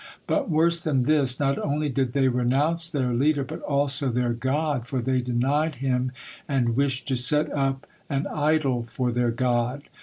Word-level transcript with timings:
But 0.25 0.49
worse 0.49 0.83
than 0.83 1.03
this, 1.03 1.39
not 1.39 1.59
only 1.59 1.87
did 1.87 2.13
they 2.13 2.27
renounce 2.27 2.89
their 2.89 3.13
leader, 3.13 3.43
but 3.43 3.61
also 3.61 4.09
their 4.09 4.33
God, 4.33 4.87
for 4.87 4.99
they 4.99 5.21
denied 5.21 5.75
Him 5.75 6.11
and 6.49 6.75
wished 6.75 7.07
to 7.09 7.15
set 7.15 7.53
up 7.53 7.85
and 8.09 8.27
idol 8.29 8.81
for 8.89 9.11
their 9.11 9.29
God. 9.29 9.83